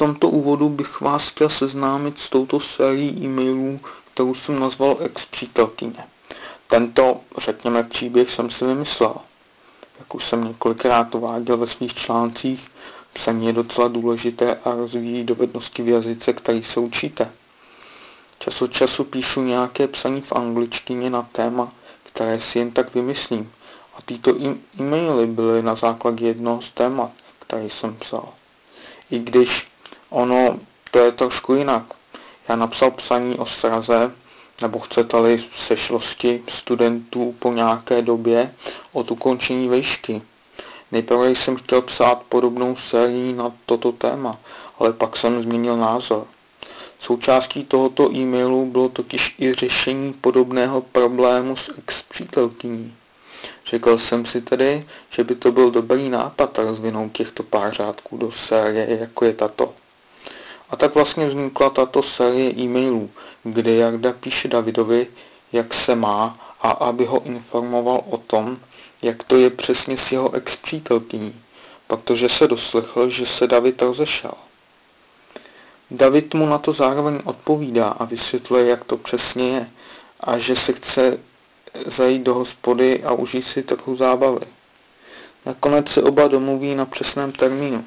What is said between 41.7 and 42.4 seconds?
psát